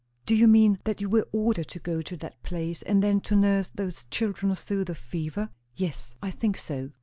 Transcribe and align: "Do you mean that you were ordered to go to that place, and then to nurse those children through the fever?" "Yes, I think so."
"Do 0.25 0.33
you 0.35 0.47
mean 0.47 0.79
that 0.85 0.99
you 0.99 1.07
were 1.09 1.27
ordered 1.31 1.67
to 1.67 1.77
go 1.79 2.01
to 2.01 2.17
that 2.17 2.41
place, 2.41 2.81
and 2.81 3.03
then 3.03 3.21
to 3.21 3.35
nurse 3.35 3.69
those 3.69 4.05
children 4.05 4.55
through 4.55 4.85
the 4.85 4.95
fever?" 4.95 5.51
"Yes, 5.75 6.15
I 6.23 6.31
think 6.31 6.57
so." 6.57 6.89